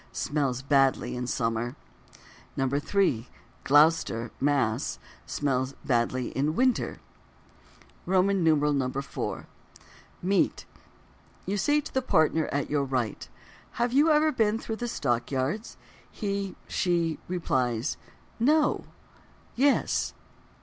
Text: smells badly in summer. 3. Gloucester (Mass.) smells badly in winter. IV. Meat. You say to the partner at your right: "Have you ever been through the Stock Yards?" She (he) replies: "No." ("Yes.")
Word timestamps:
smells 0.11 0.63
badly 0.63 1.15
in 1.15 1.27
summer. 1.27 1.75
3. 2.57 3.27
Gloucester 3.63 4.31
(Mass.) 4.39 4.97
smells 5.27 5.73
badly 5.85 6.29
in 6.29 6.55
winter. 6.55 6.99
IV. 8.07 9.17
Meat. 10.23 10.65
You 11.45 11.55
say 11.57 11.81
to 11.81 11.93
the 11.93 12.01
partner 12.01 12.47
at 12.47 12.67
your 12.67 12.83
right: 12.83 13.29
"Have 13.73 13.93
you 13.93 14.09
ever 14.09 14.31
been 14.31 14.57
through 14.57 14.77
the 14.77 14.87
Stock 14.87 15.29
Yards?" 15.29 15.77
She 16.11 16.55
(he) 16.67 17.19
replies: 17.27 17.97
"No." 18.39 18.85
("Yes.") 19.55 20.15